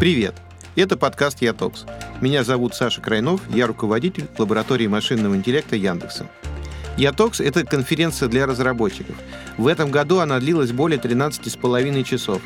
[0.00, 0.34] Привет!
[0.76, 1.84] Это подкаст «Ятокс».
[2.22, 6.26] Меня зовут Саша Крайнов, я руководитель лаборатории машинного интеллекта Яндекса.
[6.96, 9.14] «Ятокс»— это конференция для разработчиков.
[9.58, 12.40] В этом году она длилась более 13,5 часов.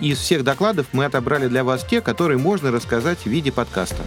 [0.00, 4.02] И из всех докладов мы отобрали для вас те, которые можно рассказать в виде подкаста.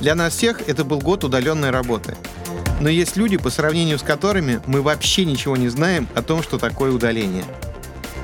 [0.00, 2.16] Для нас всех это был год удаленной работы.
[2.80, 6.56] Но есть люди, по сравнению с которыми мы вообще ничего не знаем о том, что
[6.56, 7.44] такое удаление—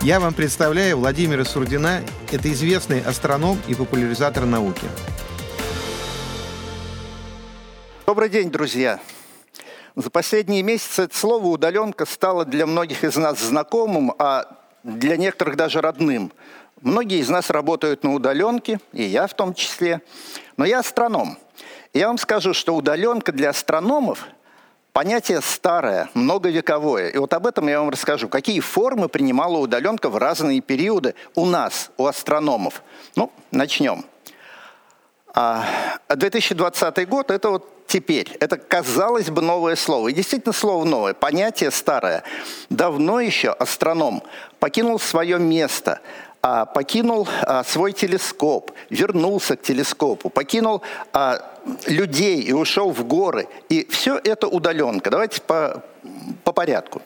[0.05, 2.03] я вам представляю Владимира Сурдина.
[2.31, 4.87] Это известный астроном и популяризатор науки.
[8.07, 9.01] Добрый день, друзья.
[9.97, 14.45] За последние месяцы это слово «удаленка» стало для многих из нас знакомым, а
[14.83, 16.33] для некоторых даже родным.
[16.83, 20.03] Многие из нас работают на удаленке, и я в том числе.
[20.59, 21.39] Но я астроном.
[21.95, 24.27] Я вам скажу, что удаленка для астрономов–
[24.95, 27.09] Понятие старое, многовековое.
[27.09, 28.29] И вот об этом я вам расскажу.
[28.29, 32.81] Какие формы принимала удаленка в разные периоды у нас, у астрономов.
[33.17, 34.05] Ну, начнем.
[36.09, 38.37] 2020 а, год– это вот теперь.
[38.39, 40.11] Это, казалось бы, новое слово.
[40.11, 42.23] И действительно слово новое, понятие старое.
[42.71, 44.23] Давно еще астроном
[44.61, 45.99] покинул свое место–
[46.67, 51.39] покинул а, свой телескоп, вернулся к телескопу, покинул а,
[51.87, 53.49] людей и ушел в горы.
[53.71, 55.11] И все это удаленка.
[55.11, 55.83] Давайте по,
[56.45, 57.01] по порядку.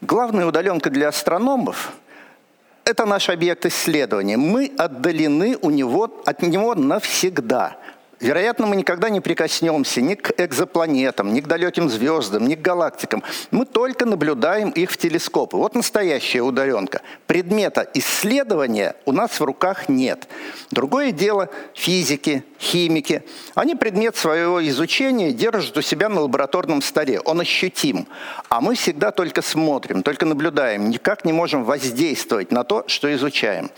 [0.00, 1.92] Главная удаленка для астрономов–
[2.84, 4.36] это наш объект исследования.
[4.36, 7.76] Мы отдалены у него, от него навсегда–
[8.20, 13.22] Вероятно, мы никогда не прикоснемся ни к экзопланетам, ни к далеким звездам, ни к галактикам.
[13.50, 15.56] Мы только наблюдаем их в телескопы.
[15.56, 17.00] Вот настоящая удаленка.
[17.26, 20.28] Предмета исследования у нас в руках нет.
[20.70, 23.22] Другое дело физики, химики.
[23.54, 27.20] Они предмет своего изучения держат у себя на лабораторном столе.
[27.20, 28.06] Он ощутим.
[28.50, 30.90] А мы всегда только смотрим, только наблюдаем.
[30.90, 33.70] Никак не можем воздействовать на то, что изучаем.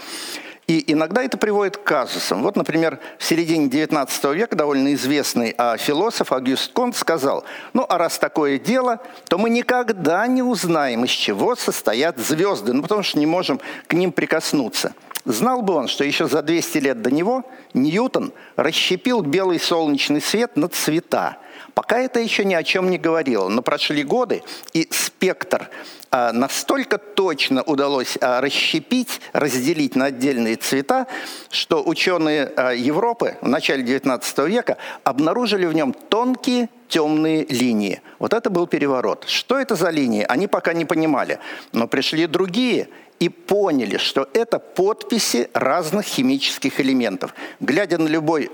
[0.69, 2.43] И иногда это приводит к казусам.
[2.43, 7.99] Вот, например, в середине XIX века довольно известный а, философ Агюст Конт сказал, ну а
[7.99, 13.19] раз такое дело, то мы никогда не узнаем, из чего состоят звезды, ну потому что
[13.19, 14.95] не можем к ним прикоснуться.
[15.25, 17.45] Знал бы он, что еще за 200 лет до него
[17.75, 21.39] Ньютон расщепил белый солнечный свет на цвета.
[21.75, 24.43] Пока это еще ни о чем не говорило, но прошли годы,
[24.73, 25.71] и спектр
[26.11, 31.07] а, настолько точно удалось а, расщепить, разделить на отдельные цвета,
[31.51, 38.03] что ученые а, Европы в начале XIX века обнаружили в нем тонкие темные линии.
[38.19, 39.25] Вот это был переворот.
[39.27, 41.39] Что это за линии, они пока не понимали.
[41.73, 47.35] Но пришли другие и поняли, что это подписи разных химических элементов.
[47.61, 48.51] Глядя на любой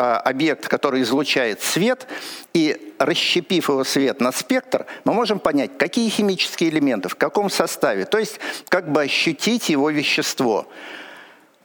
[0.00, 2.06] объект, который излучает свет,
[2.52, 8.04] и расщепив его свет на спектр, мы можем понять, какие химические элементы, в каком составе,
[8.04, 10.66] то есть как бы ощутить его вещество.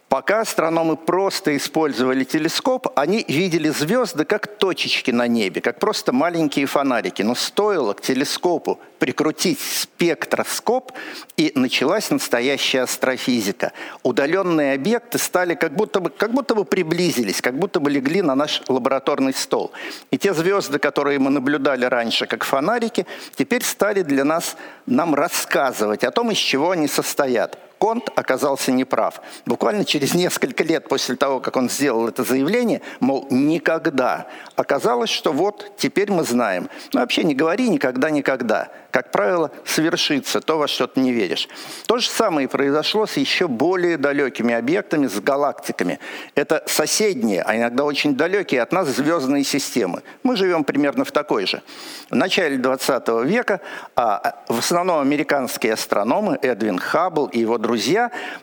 [0.08, 6.66] Пока астрономы просто использовали телескоп, они видели звезды как точечки на небе, как просто маленькие
[6.66, 7.22] фонарики.
[7.22, 10.92] Но стоило к телескопу прикрутить спектроскоп,
[11.36, 13.72] и началась настоящая астрофизика.
[14.04, 18.36] Удаленные объекты стали как будто бы, как будто бы приблизились, как будто бы легли на
[18.36, 19.72] наш лабораторный стол.
[20.12, 24.56] И те звезды, которые мы наблюдали раньше как фонарики, теперь стали для нас
[24.86, 27.58] нам рассказывать о том, из чего они состоят.
[27.86, 29.20] Конт оказался неправ.
[29.44, 34.26] Буквально через несколько лет после того, как он сделал это заявление, мол, никогда,
[34.56, 36.68] оказалось, что вот теперь мы знаем.
[36.92, 38.70] Ну, вообще не говори никогда, никогда.
[38.90, 41.48] Как правило, свершится то, во что ты не веришь.
[41.86, 46.00] То же самое произошло с еще более далекими объектами, с галактиками.
[46.34, 50.02] Это соседние, а иногда очень далекие от нас звездные системы.
[50.22, 51.62] Мы живем примерно в такой же.
[52.10, 53.60] В начале 20 века
[53.94, 57.75] а, в основном американские астрономы Эдвин Хаббл и его друзья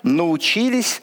[0.03, 1.01] научились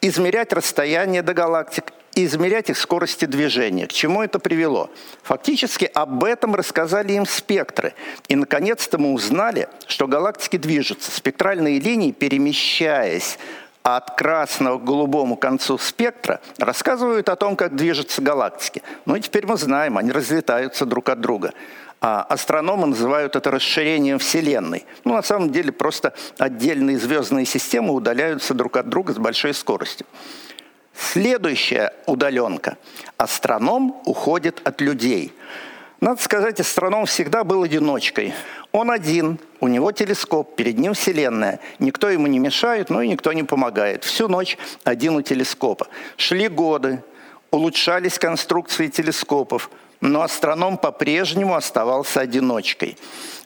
[0.00, 3.86] измерять расстояние до галактик измерять их скорости движения.
[3.86, 4.90] К чему это привело?
[5.22, 7.94] Фактически об этом рассказали им спектры.
[8.28, 11.10] И, наконец-то, мы узнали, что галактики движутся.
[11.10, 13.38] Спектральные линии, перемещаясь
[13.82, 18.82] от красного к голубому концу спектра, рассказывают о том, как движутся галактики.
[19.06, 21.52] Ну и теперь мы знаем, они разлетаются друг от друга.
[22.04, 24.84] А астрономы называют это расширением Вселенной.
[25.04, 30.04] Ну, на самом деле, просто отдельные звездные системы удаляются друг от друга с большой скоростью.
[30.92, 32.76] Следующая удаленка.
[33.18, 35.32] Астроном уходит от людей.
[36.00, 38.34] Надо сказать, астроном всегда был одиночкой.
[38.72, 41.60] Он один, у него телескоп, перед ним Вселенная.
[41.78, 44.02] Никто ему не мешает, но и никто не помогает.
[44.02, 45.86] Всю ночь один у телескопа.
[46.16, 47.00] Шли годы,
[47.52, 49.70] улучшались конструкции телескопов–
[50.02, 52.98] но астроном по-прежнему оставался одиночкой.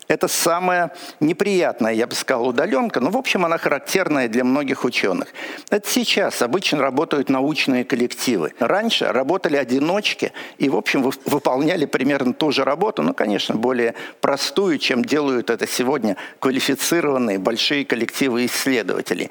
[0.08, 5.28] Это самая неприятная, я бы сказал, удаленка, но, в общем, она характерная для многих ученых.
[5.68, 8.52] Это сейчас обычно работают научные коллективы.
[8.60, 14.78] Раньше работали одиночки и, в общем, выполняли примерно ту же работу, но, конечно, более простую,
[14.78, 19.30] чем делают это сегодня квалифицированные большие коллективы исследователей.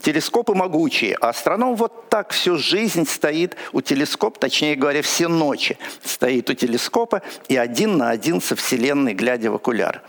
[0.00, 5.78] Телескопы могучие, а астроном вот так всю жизнь стоит у телескопа, точнее говоря, все ночи
[6.02, 10.02] стоит у телескопа и один на один со Вселенной, глядя в окуляр.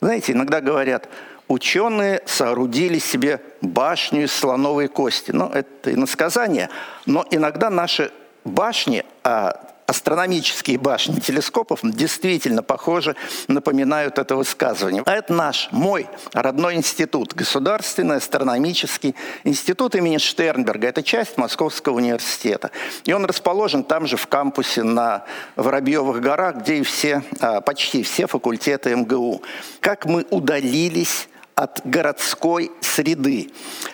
[0.00, 1.08] Знаете, иногда говорят,
[1.48, 5.32] ученые соорудили себе башню из слоновой кости.
[5.32, 6.68] Ну, это иносказание,
[7.06, 8.12] но иногда наши
[8.44, 13.16] башни, а астрономические башни телескопов действительно похожи,
[13.48, 15.02] напоминают это высказывание.
[15.06, 19.14] А это наш, мой родной институт, Государственный астрономический
[19.44, 20.88] институт имени Штернберга.
[20.88, 22.70] Это часть Московского университета.
[23.04, 25.24] И он расположен там же в кампусе на
[25.56, 29.40] Воробьевых горах, где и все, а, почти все факультеты МГУ.
[29.80, 33.52] Как мы удалились от городской среды.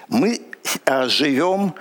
[0.08, 0.42] Мы
[0.86, 1.72] а, живем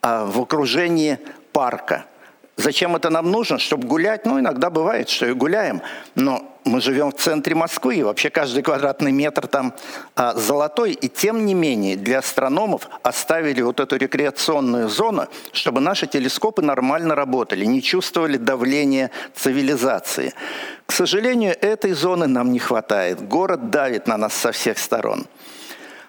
[0.00, 1.18] а, в окружении
[1.52, 2.06] парка–
[2.58, 3.60] Зачем это нам нужно?
[3.60, 4.26] Чтобы гулять?
[4.26, 5.80] Ну, иногда бывает, что и гуляем.
[6.16, 9.74] Но мы живем в центре Москвы, и вообще каждый квадратный метр там
[10.16, 10.90] а, золотой.
[10.90, 17.14] И тем не менее для астрономов оставили вот эту рекреационную зону, чтобы наши телескопы нормально
[17.14, 20.34] работали, не чувствовали давления цивилизации.
[20.84, 23.22] К сожалению, этой зоны нам не хватает.
[23.28, 25.26] Город давит на нас со всех сторон.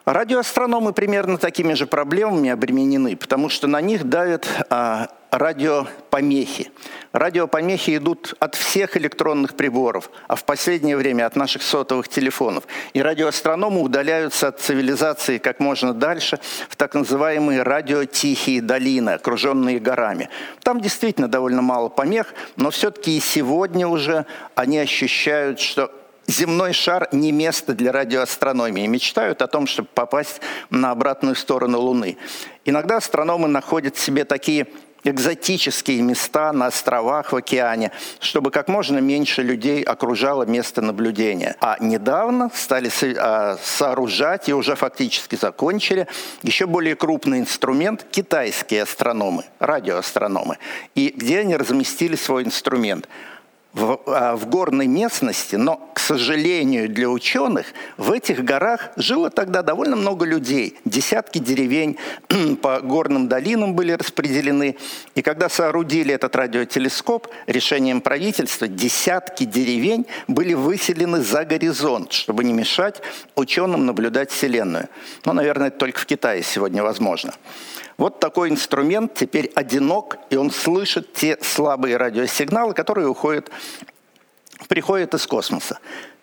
[0.09, 6.71] Радиоастрономы примерно такими же проблемами обременены, потому что на них давят а, радиопомехи.
[7.11, 12.63] Радиопомехи идут от всех электронных приборов, а в последнее время от наших сотовых телефонов.
[12.93, 16.39] И радиоастрономы удаляются от цивилизации как можно дальше
[16.69, 20.29] в так называемые радиотихие долины, окруженные горами.
[20.63, 24.25] Там действительно довольно мало помех, но все-таки и сегодня уже
[24.55, 25.91] они ощущают, что
[26.29, 28.87] земной шар не место для радиоастрономии.
[28.87, 32.17] Мечтают о том, чтобы попасть на обратную сторону Луны.
[32.65, 34.67] Иногда астрономы находят себе такие
[35.03, 41.55] экзотические места на островах в океане, чтобы как можно меньше людей окружало место наблюдения.
[41.61, 46.07] А недавно стали а, сооружать и уже фактически закончили
[46.43, 50.57] еще более крупный инструмент китайские астрономы, радиоастрономы.
[50.95, 53.07] И где они разместили свой инструмент–
[53.73, 57.67] в, а, в горной местности, но, к сожалению для ученых,
[57.97, 60.77] в этих горах жило тогда довольно много людей.
[60.85, 61.97] Десятки деревень
[62.61, 64.75] по горным долинам были распределены.
[65.13, 72.53] И когда соорудили этот радиотелескоп, решением правительства десятки деревень были выселены за горизонт, чтобы не
[72.53, 73.01] мешать
[73.35, 74.89] ученым наблюдать Вселенную.
[75.25, 77.33] Но, наверное, это только в Китае сегодня возможно.
[77.99, 83.51] Вот такой инструмент теперь одинок, и он слышит те слабые радиосигналы, которые уходят,
[84.69, 85.79] приходят из космоса.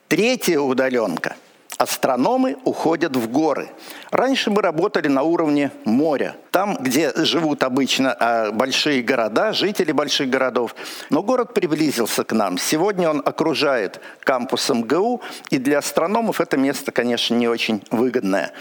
[0.09, 1.37] Третья удаленка.
[1.77, 3.69] Астрономы уходят в горы.
[4.11, 10.31] Раньше мы работали на уровне моря, там, где живут обычно а, большие города, жители больших
[10.31, 10.75] городов.
[11.11, 12.57] Но город приблизился к нам.
[12.57, 15.21] Сегодня он окружает кампус МГУ,
[15.51, 18.55] и для астрономов это место, конечно, не очень выгодное.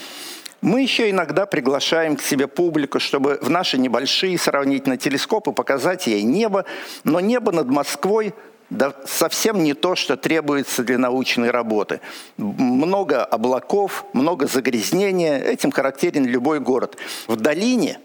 [0.65, 6.23] Мы еще иногда приглашаем к себе публику, чтобы в наши небольшие сравнительно телескопы показать ей
[6.23, 6.65] небо,
[7.03, 8.33] но небо над Москвой
[8.71, 12.01] да совсем не то, что требуется для научной работы.
[12.38, 15.38] Много облаков, много загрязнения.
[15.38, 16.97] Этим характерен любой город.
[17.27, 18.00] В долине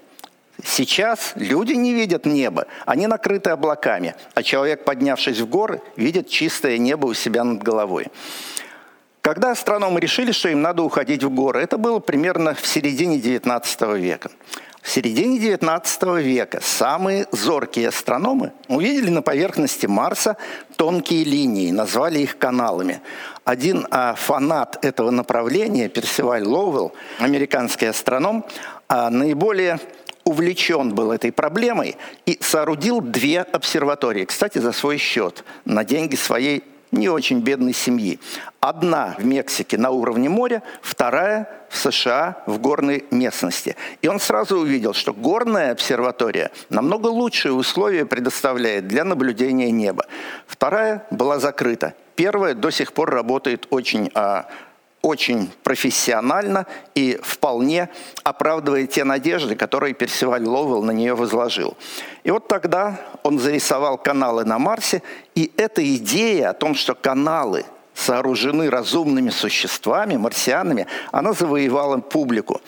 [0.62, 6.76] сейчас люди не видят небо, они накрыты облаками, а человек, поднявшись в горы, видит чистое
[6.76, 8.09] небо у себя над головой.
[9.31, 13.97] Когда астрономы решили, что им надо уходить в горы, это было примерно в середине XIX
[13.97, 14.33] века.
[14.83, 20.37] В середине XIX века самые зоркие астрономы увидели на поверхности Марса
[20.75, 23.03] тонкие линии, назвали их каналами.
[23.45, 28.45] Один а, фанат этого направления, Персиваль Лоуэлл, американский астроном,
[28.89, 29.79] а, наиболее
[30.25, 31.97] увлечен был этой проблемой
[32.27, 38.18] и соорудил две обсерватории, кстати, за свой счет, на деньги своей не очень бедной семьи.
[38.61, 43.76] Одна в Мексике на уровне моря, вторая в США в горной местности.
[44.02, 50.06] И он сразу увидел, что горная обсерватория намного лучшие условия предоставляет для наблюдения неба.
[50.47, 51.94] Вторая была закрыта.
[52.16, 54.47] Первая до сих пор работает очень а,
[55.02, 57.88] очень профессионально и вполне
[58.23, 61.76] оправдывает те надежды, которые Персиваль Ловел на нее возложил.
[62.23, 65.02] И вот тогда он зарисовал каналы на Марсе,
[65.35, 67.64] и эта идея о том, что каналы
[67.95, 72.61] сооружены разумными существами, марсианами, она завоевала публику.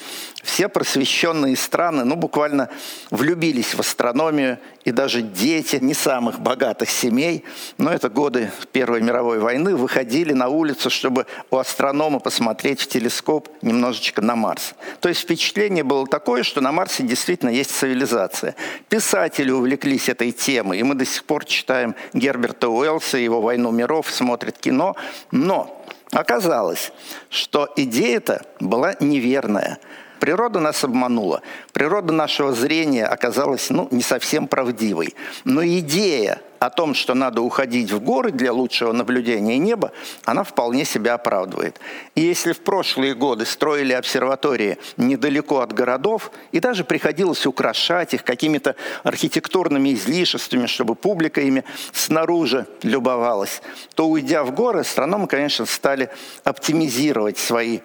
[0.42, 2.68] Все просвещенные страны, ну, буквально
[3.10, 7.44] влюбились в астрономию, и даже дети не самых богатых семей,
[7.78, 13.48] но это годы Первой мировой войны, выходили на улицу, чтобы у астронома посмотреть в телескоп
[13.62, 14.74] немножечко на Марс.
[15.00, 18.54] То есть впечатление было такое, что на Марсе действительно есть цивилизация.
[18.88, 24.10] Писатели увлеклись этой темой, и мы до сих пор читаем Герберта Уэллса, его «Войну миров»,
[24.10, 24.96] смотрят кино,
[25.30, 26.92] но оказалось,
[27.30, 29.78] что идея-то была неверная.
[30.22, 31.42] Природа нас обманула.
[31.72, 35.16] Природа нашего зрения оказалась ну, не совсем правдивой.
[35.42, 39.90] Но идея о том, что надо уходить в горы для лучшего наблюдения неба,
[40.24, 41.80] она вполне себя оправдывает.
[42.14, 48.22] И если в прошлые годы строили обсерватории недалеко от городов, и даже приходилось украшать их
[48.22, 53.60] какими-то архитектурными излишествами, чтобы публика ими снаружи любовалась,
[53.96, 56.10] то, уйдя в горы, астрономы, конечно, стали
[56.44, 57.80] оптимизировать свои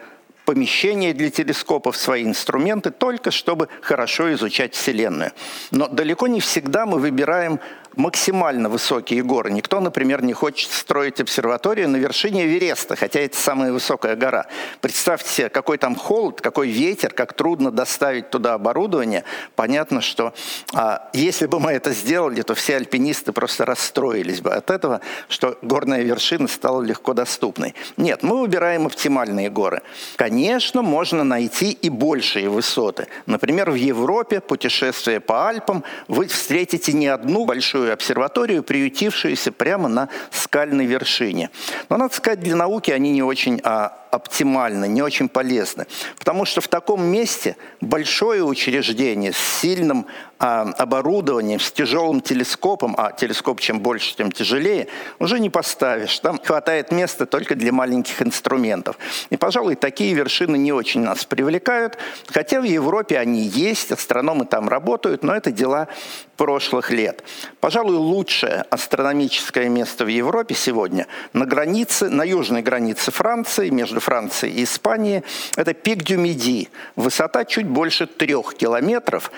[0.48, 5.34] помещения для телескопов, свои инструменты, только чтобы хорошо изучать Вселенную.
[5.72, 7.60] Но далеко не всегда мы выбираем
[7.98, 9.52] максимально высокие горы.
[9.52, 14.46] Никто, например, не хочет строить обсерваторию на вершине Эвереста, хотя это самая высокая гора.
[14.82, 19.24] Представьте себе, какой там холод, какой ветер, как трудно доставить туда оборудование.
[19.56, 20.34] Понятно, что
[20.74, 25.58] а, если бы мы это сделали, то все альпинисты просто расстроились бы от этого, что
[25.62, 27.74] горная вершина стала легко доступной.
[27.98, 29.82] Нет, мы выбираем оптимальные горы.
[30.16, 33.08] Конечно, можно найти и большие высоты.
[33.26, 39.88] Например, в Европе путешествие по Альпам вы встретите не одну большую большую обсерваторию, приютившуюся прямо
[39.88, 41.50] на скальной вершине.
[41.90, 45.88] Но, надо сказать, для науки они не очень а, оптимальны, не очень полезны.
[46.18, 50.06] Потому что в таком месте большое учреждение с сильным
[50.40, 54.88] а, оборудованием, с тяжелым телескопом, а телескоп чем больше, тем тяжелее,
[55.18, 56.20] уже не поставишь.
[56.20, 58.98] Там хватает места только для маленьких инструментов.
[59.32, 61.98] И, пожалуй, такие вершины не очень нас привлекают,
[62.28, 65.88] хотя в Европе они есть, астрономы там работают, но это дела
[66.36, 67.24] прошлых лет.
[67.60, 74.54] Пожалуй, лучшее астрономическое место в Европе сегодня на границе, на южной границе Франции, между Францией
[74.54, 75.24] и Испанией,
[75.56, 76.70] это пик Дюмиди.
[76.96, 79.32] Высота чуть больше трех километров,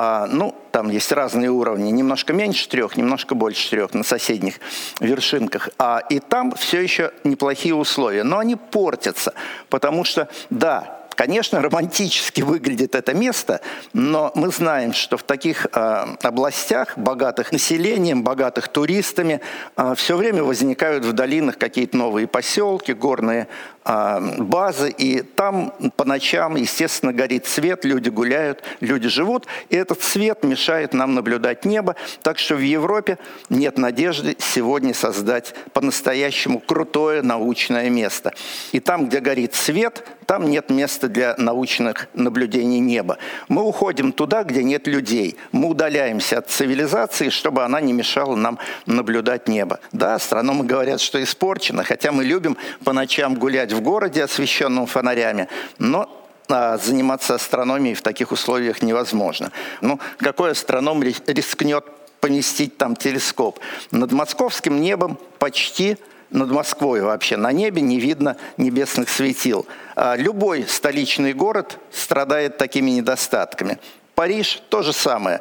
[0.00, 4.60] а, ну, там есть разные уровни, немножко меньше трех, немножко больше трех на соседних
[5.00, 5.70] вершинках.
[5.76, 9.34] А, и там все еще неплохие условия, но они портятся,
[9.68, 13.60] потому что, да, Конечно, романтически выглядит это место,
[13.92, 19.40] но мы знаем, что в таких э, областях, богатых населением, богатых туристами,
[19.76, 23.48] э, все время возникают в долинах какие-то новые поселки, горные
[23.84, 30.00] э, базы, и там по ночам, естественно, горит свет, люди гуляют, люди живут, и этот
[30.04, 37.22] свет мешает нам наблюдать небо, так что в Европе нет надежды сегодня создать по-настоящему крутое
[37.22, 38.34] научное место.
[38.70, 43.16] И там, где горит свет, там нет места для научных наблюдений неба.
[43.48, 45.38] Мы уходим туда, где нет людей.
[45.52, 49.80] Мы удаляемся от цивилизации, чтобы она не мешала нам наблюдать небо.
[49.90, 55.48] Да, астрономы говорят, что испорчено, хотя мы любим по ночам гулять в городе, освещенном фонарями,
[55.78, 56.10] но
[56.48, 59.50] а, заниматься астрономией в таких условиях невозможно.
[59.80, 61.86] Ну, какой астроном рискнет
[62.20, 63.60] поместить там телескоп?
[63.92, 65.96] Над московским небом почти
[66.30, 69.66] над Москвой вообще на небе не видно небесных светил.
[69.96, 73.78] А любой столичный город страдает такими недостатками.
[74.14, 75.40] Париж– то же самое.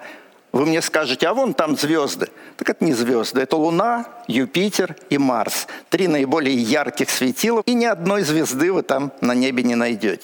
[0.52, 2.30] Вы мне скажете, а вон там звезды.
[2.56, 5.68] Так это не звезды, это Луна, Юпитер и Марс.
[5.90, 10.24] Три наиболее ярких светила, и ни одной звезды вы там на небе не найдете.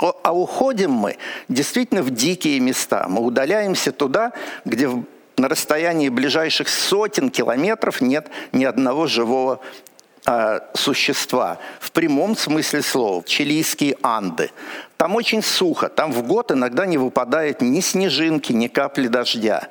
[0.00, 1.16] А уходим мы
[1.48, 3.06] действительно в дикие места.
[3.08, 4.32] Мы удаляемся туда,
[4.64, 4.90] где
[5.36, 9.60] на расстоянии ближайших сотен километров нет ни одного живого
[10.26, 11.58] э, существа.
[11.80, 13.22] В прямом смысле слова.
[13.24, 14.50] Чилийские Анды.
[14.96, 19.68] Там очень сухо, там в год иногда не выпадает ни снежинки, ни капли дождя.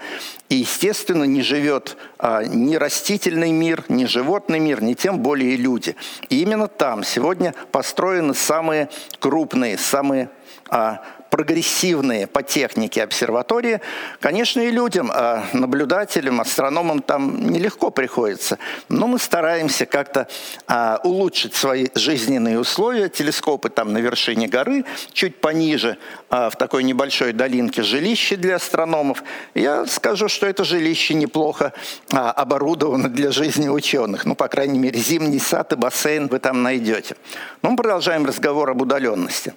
[0.49, 5.95] И, естественно, не живет а, ни растительный мир, ни животный мир, ни тем более люди.
[6.29, 8.89] И именно там сегодня построены самые
[9.19, 10.29] крупные, самые
[10.69, 11.01] а,
[11.35, 13.81] прогрессивные по технике обсерватории,
[14.21, 18.57] конечно, и людям, а наблюдателям, астрономам там нелегко приходится.
[18.87, 20.29] Но мы стараемся как-то
[20.65, 23.09] а, улучшить свои жизненные условия.
[23.09, 24.85] Телескопы там на вершине горы,
[25.15, 25.97] чуть пониже,
[26.29, 29.23] а, в такой небольшой долинке, жилище для астрономов.
[29.55, 31.73] Я скажу, что это жилище неплохо
[32.11, 34.25] а, оборудовано для жизни ученых.
[34.25, 37.15] Ну, по крайней мере, зимний сад и бассейн вы там найдете.
[37.61, 39.53] Но мы продолжаем разговор об удаленности.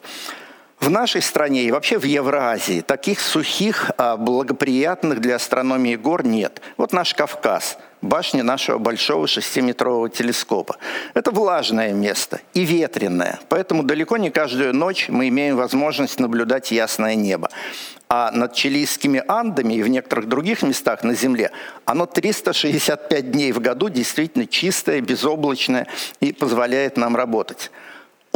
[0.78, 6.62] В нашей стране и вообще в Евразии таких сухих, а, благоприятных для астрономии гор нет.
[6.76, 10.76] Вот наш Кавказ, башня нашего большого шестиметрового телескопа.
[11.14, 17.14] Это влажное место и ветреное, поэтому далеко не каждую ночь мы имеем возможность наблюдать ясное
[17.14, 17.50] небо.
[18.08, 21.50] А над чилийскими Андами и в некоторых других местах на Земле
[21.84, 25.86] оно 365 дней в году действительно чистое, безоблачное
[26.20, 27.70] и позволяет нам работать.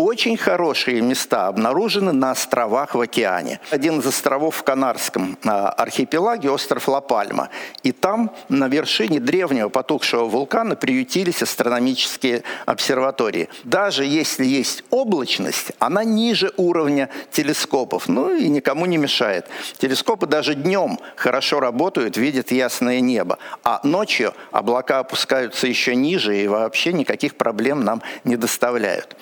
[0.04, 3.61] Очень хорошие места обнаружены на островах в океане.
[3.71, 7.50] Один из островов в Канарском а, архипелаге– остров Ла-Пальма.
[7.85, 13.49] И там на вершине древнего потухшего вулкана приютились астрономические обсерватории.
[13.62, 18.09] Даже если есть облачность, она ниже уровня телескопов.
[18.09, 19.47] Ну и никому не мешает.
[19.78, 23.38] Телескопы даже днем хорошо работают, видят ясное небо.
[23.62, 29.16] А ночью облака опускаются еще ниже и вообще никаких проблем нам не доставляют.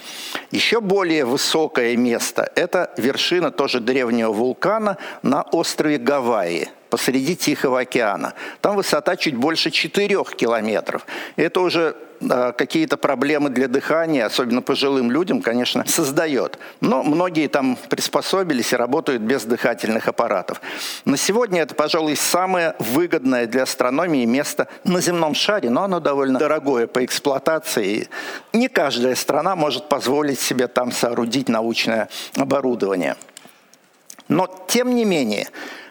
[0.50, 8.34] Еще более высокое место– это вершина тоже древнего вулкана на острове Гавайи посреди Тихого океана.
[8.60, 11.06] Там высота чуть больше 4 километров.
[11.36, 16.58] Это уже какие-то проблемы для дыхания, особенно пожилым людям, конечно, создает.
[16.80, 20.60] Но многие там приспособились и работают без дыхательных аппаратов.
[21.04, 26.38] На сегодня это, пожалуй, самое выгодное для астрономии место на земном шаре, но оно довольно
[26.38, 28.08] дорогое по эксплуатации.
[28.52, 33.16] Не каждая страна может позволить себе там соорудить научное оборудование.
[34.28, 35.48] Но, тем не менее,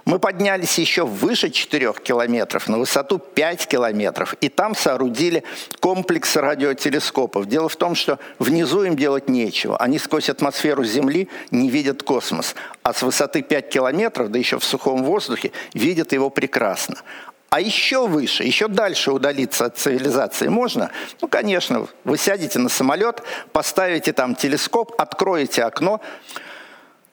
[0.10, 5.44] мы поднялись еще выше 4 километров, на высоту 5 километров, и там соорудили
[5.80, 7.46] комплекс радиотелескопов.
[7.46, 9.78] Дело в том, что внизу им делать нечего.
[9.78, 14.64] Они сквозь атмосферу Земли не видят космос, а с высоты 5 километров, да еще в
[14.64, 16.96] сухом воздухе, видят его прекрасно.
[17.52, 20.90] А еще выше, еще дальше удалиться от цивилизации можно?
[21.22, 26.02] Ну, конечно, вы сядете на самолет, поставите там телескоп, откроете окно,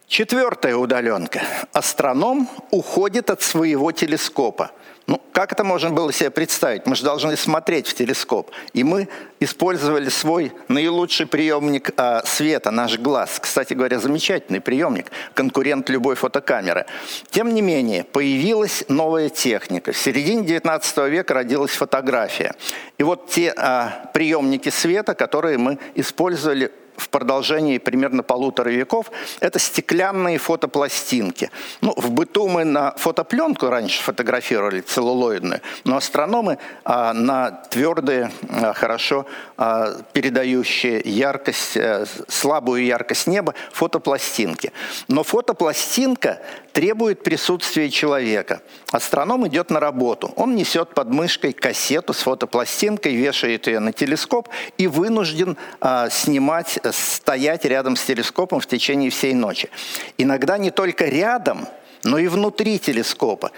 [0.08, 1.42] Четвертая удаленка.
[1.72, 4.70] Астроном уходит от своего телескопа.
[5.08, 6.86] Ну, как это можно было себе представить?
[6.86, 8.50] Мы же должны смотреть в телескоп.
[8.72, 9.08] И мы
[9.40, 13.38] использовали свой наилучший приемник а, света, наш глаз.
[13.40, 16.86] Кстати говоря, замечательный приемник, конкурент любой фотокамеры.
[17.30, 19.90] Тем не менее, появилась новая техника.
[19.92, 22.54] В середине 19 века родилась фотография.
[22.98, 29.10] И вот те а, приемники света, которые мы использовали в продолжении примерно полутора веков,
[29.40, 31.50] это стеклянные фотопластинки.
[31.80, 38.72] Ну, в быту мы на фотопленку раньше фотографировали целлулоидную, но астрономы а, на твердые, а,
[38.72, 44.72] хорошо а, передающие яркость, а, слабую яркость неба фотопластинки.
[45.08, 46.40] Но фотопластинка
[46.72, 48.60] требует присутствия человека.
[48.92, 50.32] Астроном идет на работу.
[50.36, 56.78] Он несет под мышкой кассету с фотопластинкой, вешает ее на телескоп и вынужден а, снимать,
[56.92, 59.70] стоять рядом с телескопом в течение всей ночи.
[60.18, 61.68] Иногда не только рядом,
[62.04, 63.50] но и внутри телескопа.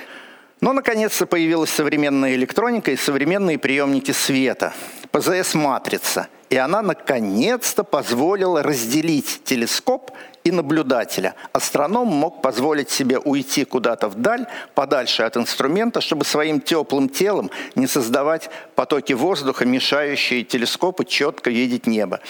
[0.60, 4.72] Но, наконец-то, появилась современная электроника и современные приемники света.
[5.12, 6.28] ПЗС-матрица.
[6.50, 10.10] И она, наконец-то, позволила разделить телескоп
[10.44, 11.34] и наблюдателя.
[11.52, 17.86] Астроном мог позволить себе уйти куда-то вдаль, подальше от инструмента, чтобы своим теплым телом не
[17.86, 22.20] создавать потоки воздуха, мешающие телескопу четко видеть небо.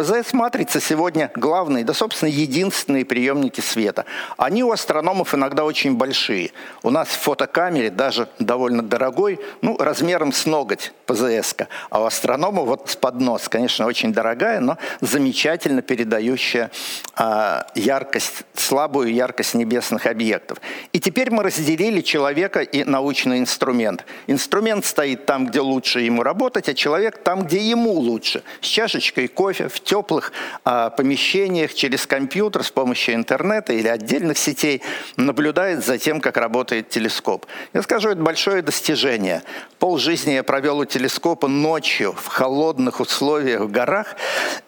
[0.00, 4.06] ПЗС-матрица сегодня главные, да, собственно, единственные приемники света.
[4.38, 6.52] Они у астрономов иногда очень большие.
[6.82, 11.54] У нас в фотокамере даже довольно дорогой, ну, размером с ноготь ПЗС.
[11.54, 11.66] -ка.
[11.90, 16.70] А у астронома вот с поднос, конечно, очень дорогая, но замечательно передающая
[17.14, 20.62] а, яркость, слабую яркость небесных объектов.
[20.94, 24.06] И теперь мы разделили человека и научный инструмент.
[24.28, 28.42] Инструмент стоит там, где лучше ему работать, а человек там, где ему лучше.
[28.62, 30.32] С чашечкой кофе, в теплых
[30.64, 34.82] а, помещениях через компьютер с помощью интернета или отдельных сетей
[35.16, 37.46] наблюдает за тем, как работает телескоп.
[37.74, 39.42] Я скажу, это большое достижение.
[39.80, 44.14] Пол жизни я провел у телескопа ночью в холодных условиях в горах.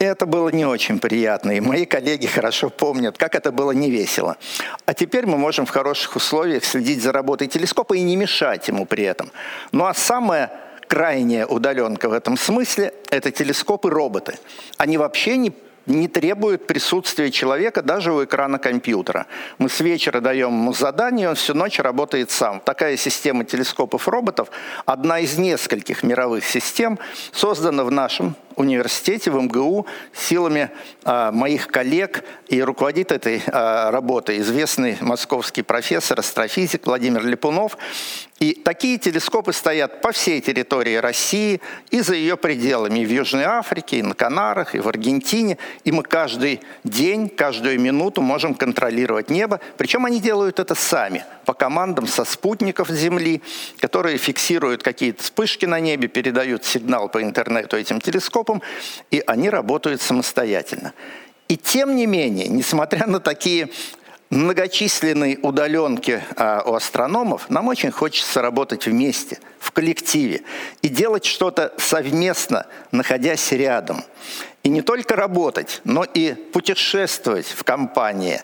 [0.01, 1.53] И это было не очень приятно.
[1.53, 4.37] И мои коллеги хорошо помнят, как это было невесело.
[4.87, 8.87] А теперь мы можем в хороших условиях следить за работой телескопа и не мешать ему
[8.87, 9.31] при этом.
[9.71, 10.51] Ну а самое
[10.93, 14.39] крайняя удаленка в этом смысле– это телескопы-роботы.
[14.77, 15.53] Они вообще не
[15.87, 19.27] не требует присутствия человека даже у экрана компьютера.
[19.59, 22.61] Мы с вечера даем ему задание, он всю ночь работает сам.
[22.61, 24.49] Такая система телескопов-роботов,
[24.87, 26.99] одна из нескольких мировых систем,
[27.33, 30.71] создана в нашем университете, в МГУ, силами
[31.05, 37.77] э, моих коллег, и руководит этой э, работой известный московский профессор, астрофизик Владимир Липунов.
[38.43, 41.61] И такие телескопы стоят по всей территории России
[41.93, 45.59] и за ее пределами, и в Южной Африке, и на Канарах, и в Аргентине.
[45.85, 49.61] И мы каждый день, каждую минуту можем контролировать небо.
[49.77, 53.43] Причем они делают это сами, по командам со спутников Земли,
[53.79, 58.52] которые фиксируют какие-то вспышки на небе, передают сигнал по интернету этим телескопам,
[59.11, 60.93] и они работают самостоятельно.
[61.49, 63.71] И тем не менее, несмотря на такие
[64.31, 70.41] многочисленные удаленки а, у астрономов, нам очень хочется работать вместе, в коллективе,
[70.81, 74.03] и делать что-то совместно, находясь рядом.
[74.63, 78.41] И не только работать, но и путешествовать в компании,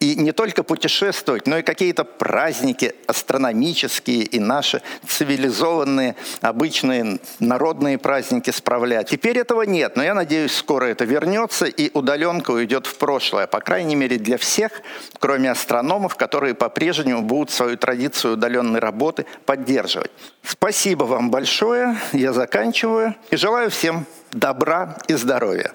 [0.00, 8.50] и не только путешествовать, но и какие-то праздники астрономические и наши цивилизованные, обычные народные праздники
[8.50, 9.10] справлять.
[9.10, 13.60] Теперь этого нет, но я надеюсь, скоро это вернется и удаленка уйдет в прошлое, по
[13.60, 14.72] крайней мере для всех,
[15.18, 20.10] кроме астрономов, которые по-прежнему будут свою традицию удаленной работы поддерживать.
[20.42, 25.74] Спасибо вам большое, я заканчиваю и желаю всем добра и здоровья.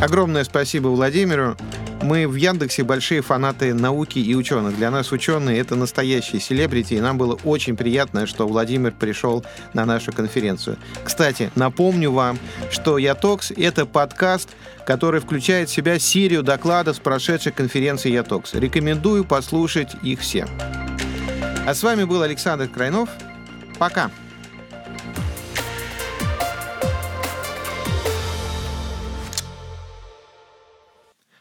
[0.00, 1.56] Огромное спасибо Владимиру.
[2.02, 4.76] Мы в Яндексе большие фанаты науки и ученых.
[4.76, 9.84] Для нас ученые— это настоящие селебрити, и нам было очень приятно, что Владимир пришел на
[9.84, 10.76] нашу конференцию.
[11.02, 12.38] Кстати, напомню вам,
[12.70, 14.50] что Ятокс— это подкаст,
[14.86, 18.54] который включает в себя серию докладов с прошедшей конференции Ятокс.
[18.54, 20.46] Рекомендую послушать их все.
[21.66, 23.08] А с вами был Александр Крайнов.
[23.80, 24.12] Пока!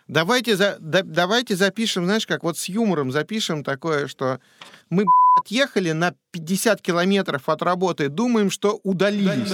[0.08, 4.39] Давайте, за, да, давайте запишем, знаешь, как вот с юмором запишем такое, что
[4.89, 5.06] мы
[5.38, 9.54] отъехали на 50 километров от работы, думаем, что удалились.